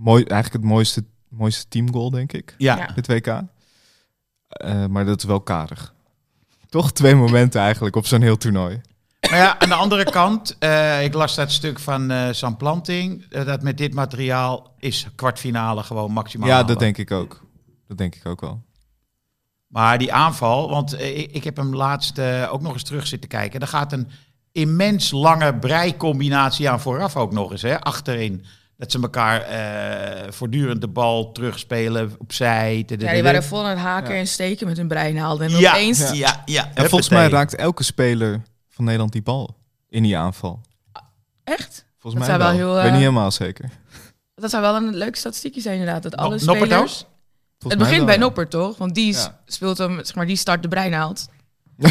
[0.00, 2.54] Mooi, eigenlijk het mooiste, mooiste teamgoal, denk ik.
[2.58, 2.86] Ja.
[2.94, 3.26] Dit WK.
[3.26, 5.94] Eh, maar dat is wel karig.
[6.68, 8.80] Toch twee momenten eigenlijk op zo'n heel toernooi.
[9.30, 13.28] Maar ja, aan de andere kant, eh, ik las dat stuk van eh Sam Planting.
[13.28, 16.48] dat met dit materiaal is kwartfinale gewoon maximaal.
[16.48, 16.68] Ja, halen.
[16.68, 17.46] dat denk ik ook.
[17.88, 18.62] Dat denk ik ook wel.
[19.66, 23.60] Maar die aanval, want ik, ik heb hem laatst ook nog eens terug zitten kijken.
[23.60, 24.08] Er gaat een
[24.52, 28.44] immens lange breicombinatie aan vooraf ook nog eens, hè, achterin.
[28.80, 32.84] Dat ze elkaar eh, voortdurend de bal terugspelen opzij.
[32.86, 35.46] Ja, die waren vol aan het haken en steken met hun breinaalden.
[35.46, 35.98] En ja, opeens...
[35.98, 36.70] ja, ja, ja.
[36.74, 39.56] En volgens mij raakt elke speler van Nederland die bal
[39.88, 40.60] in die aanval.
[41.44, 41.84] Echt?
[41.98, 42.56] Volgens Dat mij wel.
[42.56, 43.70] heel, Ik weet eh, niet helemaal zeker.
[44.34, 46.02] Dat zou wel een leuk statistiekje zijn inderdaad.
[46.02, 46.40] Dat alle ook?
[46.40, 47.04] spelers...
[47.58, 48.20] Het begint wel, bij ja.
[48.20, 48.76] Noppert, toch?
[48.76, 49.16] Want die
[49.46, 51.26] speelt hem, zeg maar, die start de breinaald.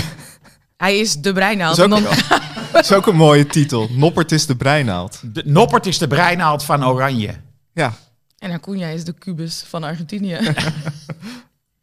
[0.79, 1.75] Hij is de breinaald.
[1.75, 2.39] Dat is, ook, dan,
[2.71, 3.87] dat is ook een mooie titel.
[3.91, 5.21] Noppert is de breinaald.
[5.23, 7.35] De, Noppert is de breinaald van Oranje.
[7.73, 7.93] Ja,
[8.37, 10.33] en Acuna is de kubus van Argentinië.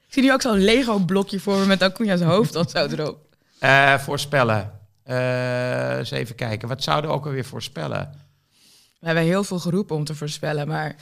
[0.07, 3.19] Ik zie nu ook zo'n Lego-blokje voor me met Acuna's hoofd of zo erop.
[3.59, 4.73] Eh, voorspellen.
[5.03, 6.69] Eh, eens even kijken.
[6.69, 8.11] Wat zouden we ook alweer voorspellen?
[9.01, 10.97] We hebben heel veel geroepen om te voorspellen, maar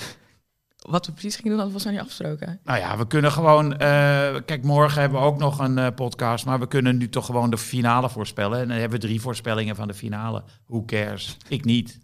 [0.91, 2.61] wat we precies gingen doen, hadden we volgens mij niet afgesproken.
[2.65, 3.73] Nou ja, we kunnen gewoon.
[3.73, 6.45] eh, kijk, morgen hebben we ook nog een eh, podcast.
[6.45, 8.61] Maar we kunnen nu toch gewoon de finale voorspellen.
[8.61, 10.43] En dan hebben we drie voorspellingen van de finale.
[10.67, 11.37] Who cares?
[11.49, 11.99] Ik niet.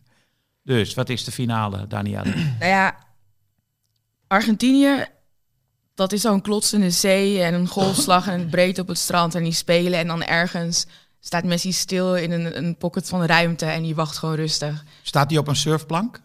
[0.63, 2.33] Dus wat is de finale, Danielle?
[2.59, 2.97] Nou ja,
[4.27, 5.05] Argentinië,
[5.95, 9.35] dat is zo'n klotsende zee en een golfslag en een breedte op het strand.
[9.35, 10.87] En die spelen en dan ergens
[11.21, 14.85] staat Messi stil in een, een pocket van ruimte en die wacht gewoon rustig.
[15.03, 16.21] Staat die op een surfplank?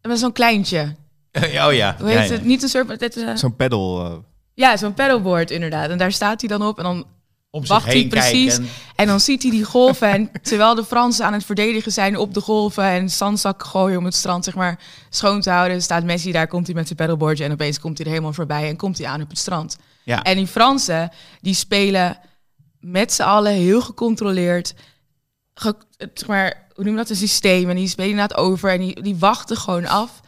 [0.00, 0.94] En met zo'n kleintje.
[1.66, 1.96] oh ja.
[2.00, 2.44] Hoe heet het?
[2.44, 4.04] Niet een surf, het is, eh, zo'n pedal.
[4.04, 4.12] eh,
[4.54, 5.90] ja, zo'n paddleboard inderdaad.
[5.90, 7.06] En daar staat hij dan op en dan
[7.50, 8.56] Om zich wacht hij heen precies.
[8.56, 8.68] kijken.
[8.96, 10.08] En dan ziet hij die golven.
[10.10, 14.04] En terwijl de Fransen aan het verdedigen zijn op de golven en zandzakken gooien om
[14.04, 14.78] het strand zeg maar
[15.10, 18.06] schoon te houden, staat Messi daar, komt hij met zijn paddleboardje en opeens komt hij
[18.06, 19.78] er helemaal voorbij en komt hij aan op het strand.
[20.04, 20.22] Ja.
[20.22, 22.18] En die Fransen, die spelen
[22.80, 24.74] met z'n allen heel gecontroleerd.
[25.54, 25.74] Ge,
[26.14, 27.10] zeg maar, hoe noem je dat?
[27.10, 27.70] Een systeem.
[27.70, 30.20] En die spelen inderdaad over en die, die wachten gewoon af.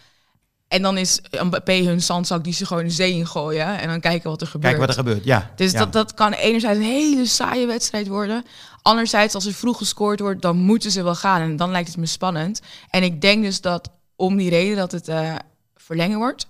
[0.75, 3.79] En dan is Mbappé hun zandzak die ze gewoon de zee in gooien.
[3.79, 4.75] En dan kijken wat er gebeurt.
[4.75, 5.25] Kijk wat er gebeurt.
[5.25, 5.51] Ja.
[5.57, 5.79] Dus ja.
[5.79, 8.45] dat, dat kan enerzijds een hele saaie wedstrijd worden.
[8.83, 11.41] Anderzijds, als er vroeg gescoord wordt, dan moeten ze wel gaan.
[11.41, 12.61] En dan lijkt het me spannend.
[12.91, 15.35] En ik denk dus dat om die reden dat het eh,
[15.75, 16.47] verlengen wordt.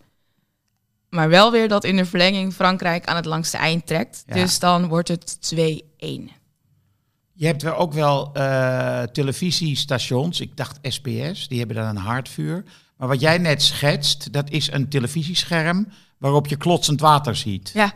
[1.08, 4.22] Maar wel weer dat in de verlenging Frankrijk aan het langste eind trekt.
[4.26, 4.34] Ja.
[4.34, 5.58] Dus dan wordt het 2-1.
[7.32, 10.40] Je hebt wel ook wel eh, televisiestations.
[10.40, 12.64] Ik dacht SBS, die hebben dan een haardvuur.
[13.04, 15.88] Maar wat jij net schetst, dat is een televisiescherm
[16.18, 17.70] waarop je klotsend water ziet.
[17.74, 17.92] Ja,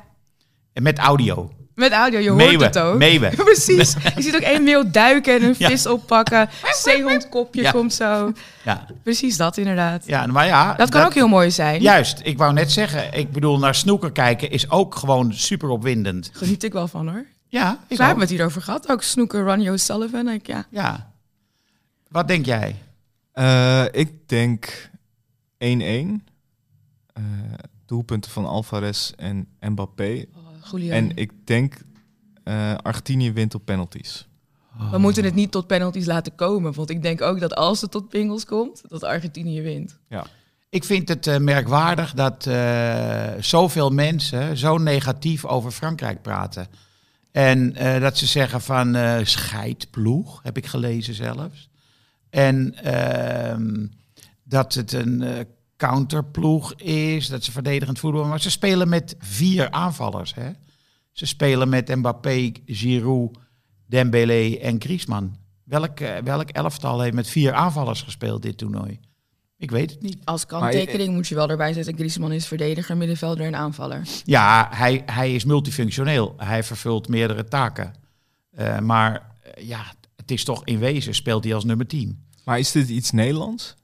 [0.73, 1.53] En met audio.
[1.75, 2.99] met audio, je hoort het ook.
[2.99, 3.35] meeuwen.
[3.45, 3.95] Precies.
[4.17, 5.69] Je ziet ook één meeuw duiken en een Ja.
[5.69, 6.49] vis oppakken.
[6.83, 7.71] Zeehondkopje Ja.
[7.71, 8.33] komt zo.
[8.65, 10.07] Ja, Precies dat inderdaad.
[10.07, 10.75] ja maar ja.
[10.75, 11.81] Dat kan ook heel mooi zijn.
[11.83, 16.31] Juist, ik wou net zeggen, ik bedoel, naar snoeker kijken is ook gewoon super opwindend.
[16.33, 17.25] Geniet ik wel van hoor.
[17.49, 18.89] Ja, ik We hebben het hierover gehad.
[18.91, 20.29] Ook snoeker Ronnie O'Sullivan.
[20.29, 20.67] Ik, ja.
[20.71, 21.13] Ja.
[22.09, 22.77] Wat denk jij?
[23.33, 24.91] eh, ik denk
[25.59, 26.25] 1-1.
[27.13, 27.23] Eh,
[27.87, 30.25] doelpunten van Alvarez en Mbappé.
[30.71, 30.93] Julian.
[30.93, 31.77] En ik denk
[32.45, 34.29] eh, Argentinië wint op penalties.
[34.91, 36.75] We moeten het niet tot penalties laten komen.
[36.75, 39.99] Want ik denk ook dat als het tot pingels komt, dat Argentinië wint.
[40.71, 46.67] Ik vind het eh, merkwaardig dat eh, zoveel mensen zo negatief over Frankrijk praten.
[47.33, 51.69] En eh, dat ze zeggen van eh scheidploeg, heb ik gelezen zelfs.
[52.31, 53.87] En ehm,
[54.49, 55.45] dat het een eh,
[55.77, 58.25] counterploeg is, dat ze verdedigend voetbal.
[58.25, 60.35] Maar ze spelen met vier aanvallers.
[60.35, 60.51] Hè?
[61.13, 63.39] Ze spelen met Mbappé, Giroud,
[63.87, 65.37] Dembélé en Griezmann.
[65.65, 69.01] Welk, eh, welk elftal heeft met vier aanvallers gespeeld dit toernooi?
[69.57, 70.19] Ik weet het niet.
[70.25, 71.97] Als Maar kanttekening moet je wel erbij zetten.
[71.97, 74.03] Griezmann is verdediger, middenvelder en aanvaller.
[74.25, 76.35] Ja, hij, hij is multifunctioneel.
[76.37, 77.95] Hij vervult meerdere taken.
[78.51, 79.85] Eh, maar eh, ja,
[80.17, 82.27] het is toch in wezen speelt hij als nummer 10.
[82.45, 83.77] Maar is dit iets Nederlands?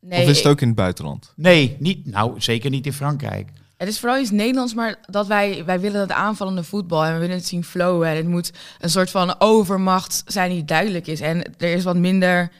[0.00, 1.32] Nee, of is het ook in het buitenland?
[1.36, 3.48] Nee, niet, nou zeker niet in Frankrijk.
[3.76, 7.18] Het is vooral iets Nederlands, maar dat wij, wij willen het aanvallende voetbal en we
[7.18, 8.08] willen het zien flowen.
[8.08, 11.20] En het moet een soort van overmacht zijn die duidelijk is.
[11.20, 12.50] En er is wat minder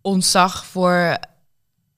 [0.00, 1.16] ontzag voor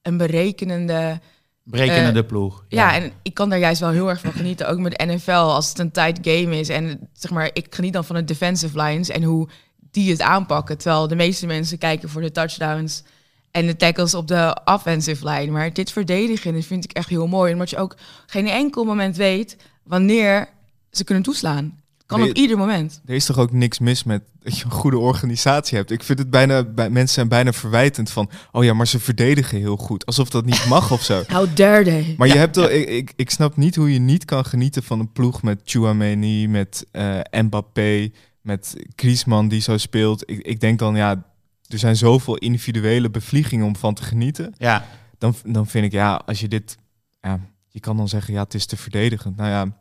[0.03, 1.21] een berekenende.
[1.63, 2.65] Berekenende ploeg.
[2.69, 2.95] Ja.
[2.95, 4.69] en ik kan daar juist wel heel erg van genieten.
[4.69, 6.69] Ook met de NFL, als het een tight game is.
[6.69, 9.49] En zeg maar, ik geniet dan van de defensive lines en hoe
[9.91, 10.79] die het aanpakken.
[10.79, 13.03] Terwijl de meeste mensen kijken voor de touchdowns
[13.51, 15.53] en de tackles op de offensive line.
[15.53, 17.53] Maar dit verdedigen dat vind ik echt heel mooi.
[17.53, 20.49] Omdat je ook geen enkel moment weet wanneer
[20.91, 21.85] ze kunnen toeslaan.
[22.07, 23.01] Kan Nee, op ieder moment.
[23.07, 25.91] Er is toch ook niks mis met dat je een goede organisatie hebt.
[25.91, 29.59] Ik vind het bijna, bij, mensen zijn bijna verwijtend van, oh ja, maar ze verdedigen
[29.59, 30.07] heel goed.
[30.07, 31.23] Alsof dat niet mag of zo.
[31.29, 32.15] How dare they?
[32.19, 35.01] Maar je hebt wel, ik, ik, ik snap niet hoe je niet kan genieten van
[35.01, 40.31] een ploeg met Chouameni, met eh, Mbappé, met Griezmann die zo speelt.
[40.31, 41.25] Ik, ik denk dan, ja,
[41.69, 44.55] er zijn zoveel individuele bevliegingen om van te genieten.
[44.59, 44.85] Ja,
[45.19, 46.77] Dan, dan vind ik, ja, als je dit,
[47.21, 49.37] ja, je kan dan zeggen, ja, het is te verdedigend.
[49.37, 49.77] Nou ja,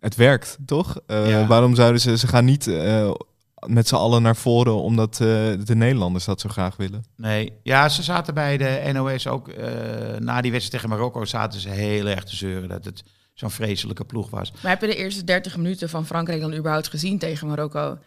[0.00, 1.00] het werkt, toch?
[1.06, 1.46] Eh, Ja.
[1.46, 2.16] Waarom zouden ze...
[2.16, 3.10] Ze gaan niet eh,
[3.66, 5.26] met z'n allen naar voren omdat eh,
[5.64, 7.04] de Nederlanders dat zo graag willen.
[7.16, 9.48] Nee, ja, ze zaten bij de NOS ook.
[9.48, 9.66] eh,
[10.18, 13.02] na die wedstrijd tegen Marokko zaten ze heel erg te zeuren dat het
[13.34, 14.52] zo'n vreselijke ploeg was.
[14.62, 17.98] Maar heb je de eerste 30 minuten van Frankrijk dan überhaupt gezien tegen Marokko?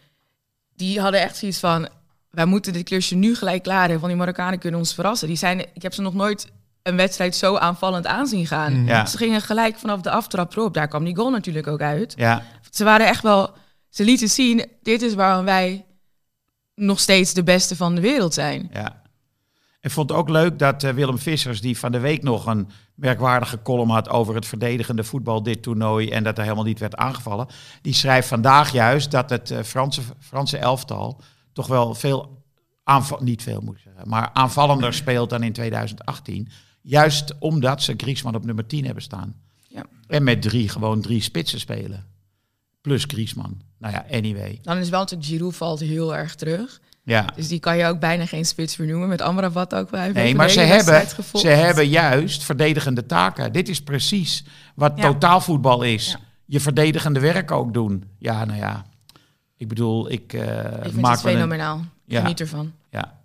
[0.76, 1.88] Die hadden echt zoiets van,
[2.30, 5.28] wij moeten dit klusje nu gelijk klaar hebben, want die Marokkanen kunnen ons verrassen.
[5.28, 6.50] Die zijn, ik heb ze nog nooit
[6.82, 8.84] een wedstrijd zo aanvallend aanzien gaan.
[8.84, 9.06] Ja.
[9.06, 10.74] Ze gingen gelijk vanaf de aftrap erop.
[10.74, 12.14] Daar kwam die goal natuurlijk ook uit.
[12.16, 13.50] Ja, Ze waren echt wel,
[13.88, 15.84] ze lieten zien, dit is waarom wij
[16.74, 18.70] nog steeds de beste van de wereld zijn.
[18.72, 18.98] ja.
[19.82, 22.68] Ik vond het ook leuk dat eh, Willem Vissers, die van de week nog een
[22.94, 26.96] merkwaardige column had over het verdedigende voetbal dit toernooi en dat er helemaal niet werd
[26.96, 27.46] aangevallen,
[27.82, 31.20] die schrijft vandaag juist dat het eh, Franse, Franse elftal
[31.52, 32.42] toch wel veel
[32.84, 36.48] aanval, niet veel moet ik zeggen, maar aanvallender speelt dan in 2018.
[36.82, 39.34] Juist omdat ze Griezmann op nummer 10 hebben staan.
[39.68, 39.84] Ja.
[40.06, 42.06] En met drie, gewoon drie spitsen spelen.
[42.80, 43.60] Plus Griezmann.
[43.78, 44.58] Nou ja, anyway.
[44.62, 46.80] Dan is wel natuurlijk, Giroud valt heel erg terug.
[47.04, 47.26] Ja.
[47.36, 49.08] Dus die kan je ook bijna geen spits meer noemen.
[49.08, 49.90] Met Amrabat ook.
[49.90, 53.52] Wij Nee, maar ze hebben, ze hebben juist verdedigende taken.
[53.52, 55.02] Dit is precies wat Ja.
[55.02, 56.10] totaalvoetbal is.
[56.10, 56.18] Ja.
[56.44, 58.04] Je verdedigende werk ook doen.
[58.18, 58.86] Ja, nou ja.
[59.60, 61.84] Ik bedoel, ik eh Ik vind maak het wel een- fenomenaal.
[62.04, 62.20] Ja.
[62.20, 62.72] Geniet ervan.
[62.90, 63.18] Ja.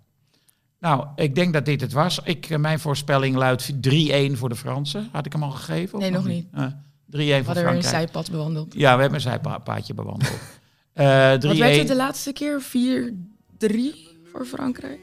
[0.80, 2.20] Nou, ik denk dat dit het was.
[2.24, 5.08] Ik, eh, mijn voorspelling luidt 3-1 voor de Fransen.
[5.12, 5.94] Had ik hem al gegeven?
[5.94, 6.54] of Nee, nog Eh, 3-1 voor
[7.10, 7.84] We hadden een Frankrijk.
[7.84, 8.74] zijpad bewandeld.
[8.74, 10.32] Ja, we hebben een zijpaadje bewandeld.
[10.92, 12.60] Eh Wat 3-1 werd het de laatste keer?
[12.62, 15.00] 4-3 voor Frankrijk?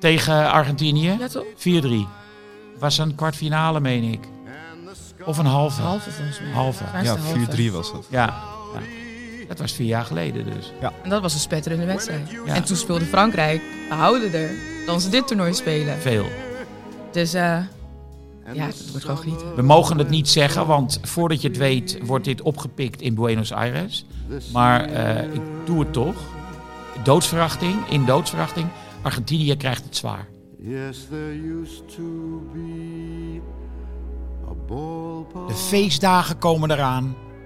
[0.00, 1.16] tegen Argentinië.
[1.18, 1.44] Ja, toch?
[1.56, 2.06] 4-3.
[2.78, 4.20] Was een kwartfinale, meen ik.
[5.24, 5.80] Of een halve.
[5.82, 6.50] Halve volgens mij.
[6.50, 6.84] Halve.
[6.84, 7.38] Ja, het de halve.
[7.68, 8.06] 4-3 was dat.
[8.10, 8.26] Ja.
[8.74, 8.80] ja.
[9.48, 10.72] Dat was vier jaar geleden dus.
[11.02, 12.30] En dat was een spetterende wedstrijd.
[12.46, 12.54] Ja.
[12.54, 14.50] En toen speelde Frankrijk, we houden er,
[14.86, 15.98] dan ze dit toernooi spelen.
[15.98, 16.26] Veel.
[17.12, 17.58] Dus eh,
[18.52, 19.54] ja, het wordt gewoon genieten.
[19.54, 23.52] We mogen het niet zeggen, want voordat je het weet wordt dit opgepikt in Buenos
[23.52, 24.06] Aires.
[24.52, 26.16] Maar eh, ik doe het toch.
[27.02, 28.66] Doodsverachting, in doodsverachting.
[29.02, 30.26] Argentinië krijgt het zwaar.
[30.58, 32.02] Yes, there used to
[32.52, 33.40] be
[34.48, 35.48] a ballpark.
[35.48, 37.16] De feestdagen komen eraan.